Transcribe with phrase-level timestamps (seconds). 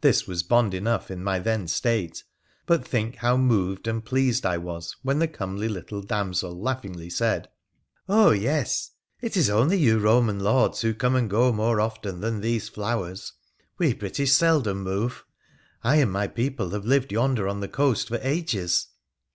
[0.00, 2.24] This was bond enough in my then state;
[2.64, 7.50] but think how moved and pleased I was when the comely little damsel laughingly said,'
[8.08, 8.92] Oh, yes!
[9.20, 11.82] it is PHRA THE PHOENICIAN 41 only you Roman lords who come and go more
[11.82, 13.34] often than these flowers.
[13.76, 15.26] We British seldom move;
[15.84, 18.86] I and my people have lived yonder on the coast for ages